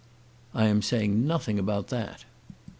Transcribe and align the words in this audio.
"I 0.55 0.65
am 0.65 0.81
saying 0.81 1.27
nothing 1.27 1.59
about 1.59 1.89
that." 1.89 2.25